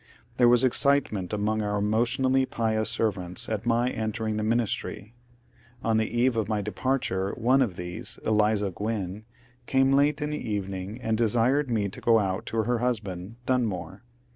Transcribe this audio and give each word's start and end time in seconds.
There 0.37 0.49
was 0.49 0.63
excitement 0.63 1.31
among 1.31 1.61
our 1.61 1.77
emotionally 1.77 2.47
pious 2.47 2.89
servants 2.89 3.47
at 3.47 3.67
my 3.67 3.91
entering 3.91 4.37
the 4.37 4.43
ministry. 4.43 5.13
On 5.83 5.97
the 5.97 6.09
eve 6.09 6.35
of 6.35 6.47
my 6.49 6.59
departure 6.59 7.33
one 7.33 7.61
of 7.61 7.75
these, 7.75 8.17
Eliza 8.25 8.71
Gwynn, 8.71 9.25
came 9.67 9.91
late 9.91 10.19
in 10.19 10.31
the 10.31 10.41
evening 10.51 10.99
and 11.03 11.15
desired 11.15 11.69
me 11.69 11.87
to 11.89 12.01
go 12.01 12.17
out 12.17 12.47
to 12.47 12.63
her 12.63 12.79
husband, 12.79 13.35
Dunmore. 13.45 14.01